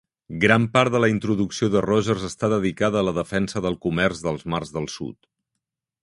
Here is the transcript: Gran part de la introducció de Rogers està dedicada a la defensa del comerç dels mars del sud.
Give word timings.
Gran 0.43 0.63
part 0.75 0.93
de 0.93 1.01
la 1.03 1.09
introducció 1.11 1.67
de 1.75 1.83
Rogers 1.85 2.25
està 2.29 2.49
dedicada 2.53 2.99
a 3.03 3.07
la 3.09 3.13
defensa 3.17 3.63
del 3.67 3.77
comerç 3.83 4.23
dels 4.29 4.47
mars 4.55 4.73
del 4.79 4.89
sud. 4.95 5.21